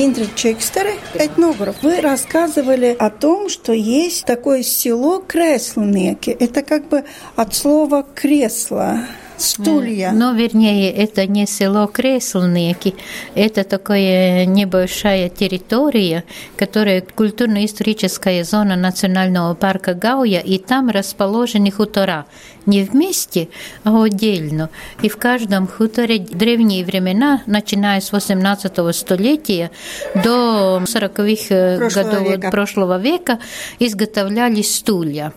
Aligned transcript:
Индрид 0.00 0.36
Чекстере, 0.36 0.94
этнограф. 1.14 1.82
Вы 1.82 2.00
рассказывали 2.00 2.94
о 2.96 3.10
том, 3.10 3.48
что 3.48 3.72
есть 3.72 4.24
такое 4.26 4.62
село 4.62 5.18
Креслнеки. 5.18 6.30
Это 6.30 6.62
как 6.62 6.88
бы 6.88 7.02
от 7.34 7.56
слова 7.56 8.06
«кресло» 8.14 9.00
стулья. 9.38 10.12
Ну, 10.12 10.34
вернее, 10.34 10.92
это 10.92 11.26
не 11.26 11.46
село 11.46 11.86
Креслнеки, 11.88 12.94
это 13.34 13.64
такая 13.64 14.46
небольшая 14.46 15.28
территория, 15.28 16.24
которая 16.56 17.00
культурно-историческая 17.02 18.44
зона 18.44 18.76
национального 18.76 19.54
парка 19.54 19.94
Гауя, 19.94 20.40
и 20.40 20.58
там 20.58 20.90
расположены 20.90 21.72
хутора. 21.72 22.26
Не 22.68 22.82
вместе, 22.84 23.48
а 23.82 24.02
отдельно. 24.02 24.68
И 25.00 25.08
в 25.08 25.16
каждом 25.16 25.66
хуторе 25.66 26.18
древние 26.18 26.84
времена, 26.84 27.42
начиная 27.46 28.02
с 28.02 28.12
18 28.12 28.94
столетия 28.94 29.70
до 30.14 30.82
40-х 30.84 31.88
годов 31.94 32.28
века. 32.28 32.50
прошлого 32.50 32.98
века, 32.98 33.38
изготовлялись 33.78 34.76
стулья. 34.76 35.32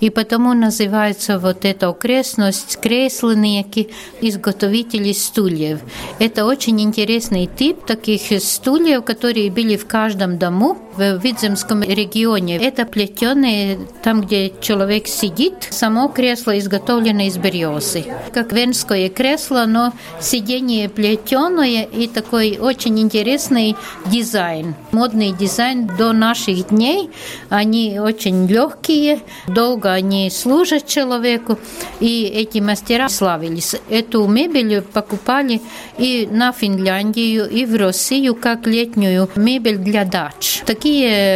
И 0.00 0.10
потому 0.10 0.52
называется 0.52 1.38
вот 1.38 1.64
эта 1.64 1.88
окрестность 1.88 2.78
креслники, 2.78 3.88
изготовители 4.20 5.12
стульев. 5.12 5.80
Это 6.18 6.44
очень 6.44 6.82
интересный 6.82 7.46
тип 7.46 7.86
таких 7.86 8.42
стульев, 8.42 9.04
которые 9.04 9.50
были 9.50 9.76
в 9.78 9.86
каждом 9.86 10.36
дому 10.36 10.76
в 10.96 11.18
Видземском 11.18 11.82
регионе. 11.82 12.56
Это 12.56 12.84
плетеные, 12.84 13.78
там, 14.02 14.22
где 14.22 14.52
человек 14.60 15.06
сидит, 15.06 15.68
само 15.70 16.08
кресло 16.08 16.58
изготовлено 16.58 17.22
из 17.22 17.36
березы. 17.36 18.04
Как 18.32 18.52
венское 18.52 19.08
кресло, 19.08 19.64
но 19.66 19.92
сиденье 20.20 20.88
плетеное 20.88 21.84
и 21.84 22.06
такой 22.06 22.58
очень 22.60 22.98
интересный 23.00 23.76
дизайн. 24.06 24.74
Модный 24.92 25.32
дизайн 25.32 25.90
до 25.98 26.12
наших 26.12 26.68
дней. 26.68 27.10
Они 27.48 27.98
очень 27.98 28.46
легкие, 28.46 29.20
долго 29.46 29.92
они 29.92 30.30
служат 30.30 30.86
человеку, 30.86 31.58
и 32.00 32.24
эти 32.24 32.58
мастера 32.58 33.08
славились. 33.08 33.76
Эту 33.88 34.26
мебель 34.26 34.82
покупали 34.82 35.60
и 35.98 36.28
на 36.30 36.52
Финляндию, 36.52 37.48
и 37.48 37.64
в 37.64 37.74
Россию, 37.76 38.34
как 38.34 38.66
летнюю 38.66 39.28
мебель 39.36 39.78
для 39.78 40.04
дач. 40.04 40.62
Такие 40.66 40.83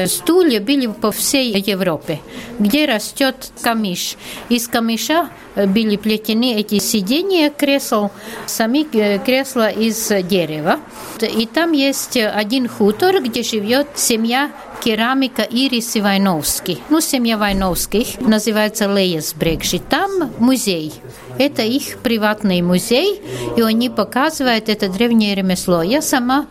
стулья 0.08 0.60
были 0.60 0.86
по 0.86 1.10
всей 1.10 1.58
Европе, 1.60 2.20
где 2.58 2.86
растет 2.86 3.50
камыш. 3.62 4.16
Из 4.48 4.68
камыша 4.68 5.30
были 5.56 5.96
плетены 5.96 6.54
эти 6.54 6.78
сиденья 6.78 7.50
кресел, 7.50 8.10
сами 8.46 8.84
кресла 9.19 9.70
из 9.70 10.08
дерева. 10.28 10.80
И 11.20 11.46
там 11.46 11.72
есть 11.72 12.16
один 12.16 12.69
хутор, 12.69 13.22
где 13.22 13.42
живет 13.42 13.88
семья 13.96 14.52
керамика 14.84 15.42
Ирисы 15.42 16.00
Войновский. 16.00 16.80
Ну, 16.88 17.00
семья 17.00 17.36
Войновских 17.36 18.20
называется 18.20 18.86
Леесбрекши. 18.86 19.80
Там 19.80 20.32
музей. 20.38 20.92
Это 21.39 21.62
их 21.62 21.98
приватный 21.98 22.62
музей, 22.62 23.20
и 23.56 23.62
они 23.62 23.89
показывают 23.91 24.69
это 24.69 24.89
древнее 24.89 25.34
ремесло. 25.34 25.83
Я 25.83 26.03
сама 26.03 26.47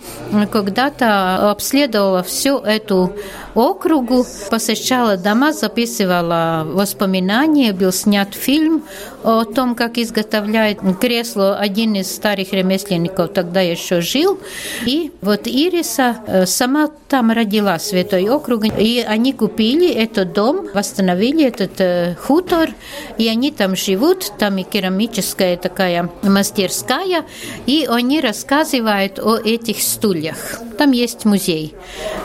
когда-то 0.52 1.52
обследовала 1.52 2.24
всю 2.24 2.58
эту 2.60 3.14
округу, 3.58 4.26
посещала 4.52 5.18
дома, 5.18 5.52
записывала 5.52 6.64
воспоминания, 6.66 7.74
был 7.74 7.92
снят 7.92 8.34
фильм 8.34 8.84
о 9.24 9.44
том, 9.46 9.74
как 9.76 9.98
изготовляет 9.98 10.80
кресло 11.02 11.58
один 11.58 11.96
из 11.96 12.14
старых 12.14 12.54
ремесленников, 12.54 13.34
тогда 13.34 13.62
еще 13.62 14.02
жил. 14.02 14.40
И 14.86 15.12
вот 15.22 15.48
Ириса 15.48 16.18
э, 16.28 16.46
сама 16.46 16.90
там 17.10 17.32
родилась, 17.32 17.90
в 17.92 17.96
этой 17.96 18.30
округе. 18.30 18.72
И 18.78 19.00
они 19.02 19.34
купили 19.34 19.90
этот 19.90 20.34
дом, 20.34 20.68
восстановили 20.74 21.46
этот 21.46 21.82
э, 21.82 22.16
хутор, 22.16 22.70
и 23.18 23.28
они 23.28 23.52
там 23.52 23.76
живут, 23.76 24.32
там 24.38 24.58
и 24.60 24.64
керамическая 24.64 25.58
такая 25.58 26.10
мастерская, 26.22 27.26
и 27.66 27.88
они 27.90 28.22
рассказывают 28.22 29.20
о 29.20 29.38
этих 29.38 29.82
стульях. 29.82 30.62
Там 30.78 30.92
есть 30.92 31.26
музей. 31.26 31.74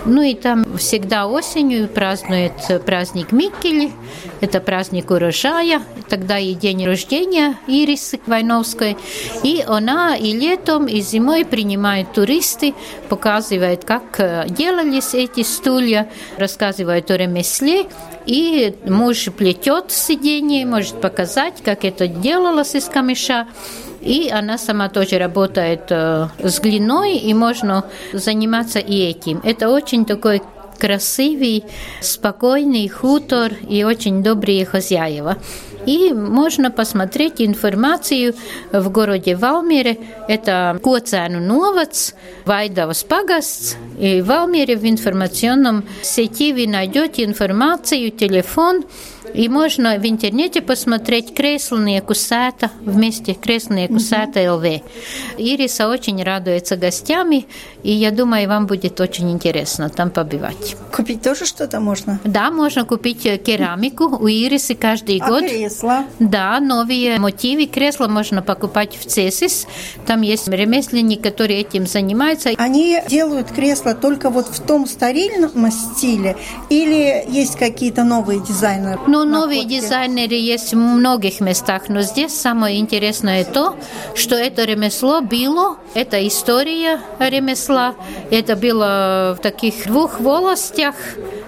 Ну 0.04 0.20
и 0.20 0.34
там 0.34 0.76
всегда 0.76 1.21
осенью 1.26 1.88
празднует 1.88 2.52
праздник 2.84 3.32
Миккели, 3.32 3.92
это 4.40 4.60
праздник 4.60 5.10
урожая, 5.10 5.82
тогда 6.08 6.38
и 6.38 6.54
день 6.54 6.84
рождения 6.84 7.56
Ирисы 7.66 8.20
Войновской. 8.26 8.96
И 9.42 9.64
она 9.66 10.16
и 10.16 10.32
летом, 10.32 10.86
и 10.86 11.00
зимой 11.00 11.44
принимает 11.44 12.12
туристы, 12.12 12.74
показывает, 13.08 13.84
как 13.84 14.02
э, 14.18 14.46
делались 14.48 15.14
эти 15.14 15.42
стулья, 15.42 16.08
рассказывает 16.38 17.10
о 17.10 17.16
ремесле, 17.16 17.86
и 18.26 18.74
муж 18.84 19.28
плетет 19.36 19.90
сиденье, 19.90 20.66
может 20.66 21.00
показать, 21.00 21.62
как 21.64 21.84
это 21.84 22.06
делалось 22.08 22.74
из 22.74 22.84
камыша. 22.86 23.46
И 24.00 24.28
она 24.32 24.58
сама 24.58 24.88
тоже 24.88 25.18
работает 25.18 25.82
э, 25.90 26.28
с 26.42 26.58
глиной, 26.58 27.18
и 27.18 27.32
можно 27.34 27.84
заниматься 28.12 28.80
и 28.80 28.98
этим. 28.98 29.40
Это 29.44 29.68
очень 29.68 30.04
такой 30.04 30.42
красивый, 30.82 31.62
спокойный 32.00 32.88
хутор 32.88 33.52
и 33.68 33.84
очень 33.84 34.20
добрые 34.24 34.64
хозяева. 34.66 35.38
И 35.86 36.12
можно 36.12 36.72
посмотреть 36.72 37.40
информацию 37.40 38.34
в 38.72 38.90
городе 38.90 39.36
Валмире. 39.36 39.98
Это 40.26 40.80
Коцēnu 40.82 41.38
новац, 41.38 42.14
Вайдавас 42.44 43.04
пагаsts. 43.04 43.76
И 44.00 44.20
в 44.20 44.26
Валмире 44.26 44.76
в 44.76 44.84
информационном 44.84 45.84
сети 46.02 46.52
вы 46.52 46.66
найдете 46.66 47.22
информацию, 47.24 48.10
телефон, 48.10 48.82
и 49.34 49.48
можно 49.48 49.98
в 49.98 50.06
интернете 50.06 50.60
посмотреть 50.60 51.34
Креслnieku 51.34 52.14
сета 52.14 52.70
вместе 52.80 53.32
Креслnieku 53.32 53.98
сета 53.98 54.54
ЛВ. 54.54 54.82
Ириса 55.38 55.88
очень 55.88 56.22
радуется 56.22 56.76
гостями, 56.76 57.46
и 57.82 57.92
я 57.92 58.10
думаю, 58.10 58.48
вам 58.48 58.66
будет 58.66 59.00
очень 59.00 59.30
интересно 59.30 59.88
там 59.88 60.10
побывать. 60.10 60.76
Купить 60.94 61.22
тоже 61.22 61.46
что-то 61.46 61.80
можно? 61.80 62.20
Да, 62.24 62.50
можно 62.50 62.84
купить 62.84 63.22
керамику 63.42 64.04
у 64.04 64.28
Ирисы 64.28 64.74
каждый 64.74 65.18
а 65.18 65.28
год. 65.28 65.44
кресла? 65.44 66.04
Да, 66.18 66.60
новые 66.60 67.18
мотивы. 67.18 67.66
Кресла 67.66 68.08
можно 68.08 68.42
покупать 68.42 68.96
в 68.96 69.06
Цесис. 69.06 69.66
Там 70.06 70.22
есть 70.22 70.48
ремесленник, 70.48 71.22
который 71.22 71.56
этим 71.56 71.86
занимается. 71.86 72.50
Они 72.58 73.00
делают 73.08 73.50
кресла 73.50 73.94
только 73.94 74.30
вот 74.30 74.46
в 74.46 74.60
том 74.60 74.86
старинном 74.86 75.70
стиле 75.70 76.36
или 76.68 77.24
есть 77.28 77.56
какие-то 77.56 78.04
новые 78.04 78.40
дизайны? 78.40 78.98
Ну, 79.06 79.21
новые 79.24 79.64
дизайнеры 79.64 80.34
есть 80.34 80.72
в 80.72 80.76
многих 80.76 81.40
местах, 81.40 81.88
но 81.88 82.02
здесь 82.02 82.34
самое 82.34 82.78
интересное 82.78 83.44
то, 83.44 83.76
что 84.14 84.34
это 84.34 84.64
ремесло 84.64 85.20
было, 85.20 85.76
это 85.94 86.26
история 86.26 87.00
ремесла, 87.18 87.94
это 88.30 88.56
было 88.56 89.36
в 89.38 89.42
таких 89.42 89.86
двух 89.86 90.20
волостях 90.20 90.94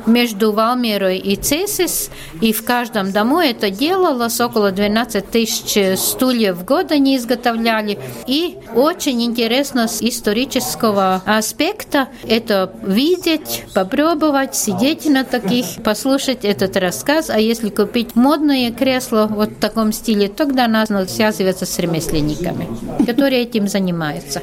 между 0.07 0.53
Валмирой 0.53 1.19
и 1.19 1.37
Цесис, 1.37 2.11
и 2.41 2.53
в 2.53 2.65
каждом 2.65 3.13
дому 3.13 3.39
это 3.41 3.71
делалось, 3.71 4.41
около 4.41 4.71
12 4.71 5.31
тысяч 5.31 5.99
стульев 5.99 6.57
в 6.57 6.65
год 6.65 6.93
они 6.93 7.17
изготовляли, 7.17 7.99
и 8.27 8.57
очень 8.75 9.23
интересно 9.23 9.89
с 9.89 10.03
исторического 10.03 11.23
аспекта 11.25 12.09
это 12.27 12.73
видеть, 12.83 13.65
попробовать, 13.75 14.55
сидеть 14.55 15.07
на 15.07 15.25
таких, 15.25 15.67
послушать 15.83 16.45
этот 16.45 16.77
рассказ, 16.77 17.31
а 17.31 17.39
если 17.39 17.71
купить 17.71 18.17
модное 18.17 18.71
кресло 18.73 19.27
вот 19.31 19.51
в 19.51 19.61
таком 19.61 19.93
стиле, 19.93 20.29
тогда 20.29 20.69
надо 20.69 21.07
связываться 21.07 21.67
с 21.67 21.79
ремесленниками, 21.79 22.69
которые 23.05 23.43
этим 23.43 23.69
занимаются. 23.69 24.43